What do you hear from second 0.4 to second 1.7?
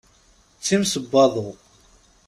D times n waḍu!